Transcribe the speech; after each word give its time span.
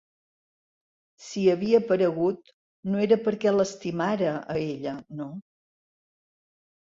Si 1.25 1.41
havia 1.53 1.81
aparegut, 1.83 2.49
no 2.93 3.03
era 3.07 3.19
perquè 3.27 3.53
l'estimara, 3.55 4.31
a 4.53 4.55
ella, 4.69 4.95
no. 5.21 5.29